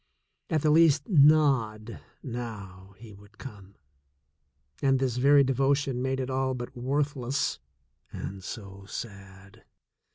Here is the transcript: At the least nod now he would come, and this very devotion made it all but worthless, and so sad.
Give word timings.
At 0.49 0.63
the 0.63 0.71
least 0.71 1.07
nod 1.07 1.99
now 2.23 2.95
he 2.97 3.13
would 3.13 3.37
come, 3.37 3.75
and 4.81 4.97
this 4.97 5.17
very 5.17 5.43
devotion 5.43 6.01
made 6.01 6.19
it 6.19 6.31
all 6.31 6.55
but 6.55 6.75
worthless, 6.75 7.59
and 8.11 8.43
so 8.43 8.85
sad. 8.87 9.63